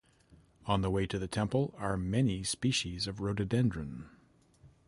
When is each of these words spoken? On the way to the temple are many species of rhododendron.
On 0.65 0.81
the 0.81 0.89
way 0.89 1.05
to 1.05 1.19
the 1.19 1.27
temple 1.27 1.75
are 1.77 1.95
many 1.95 2.43
species 2.43 3.05
of 3.05 3.19
rhododendron. 3.19 4.09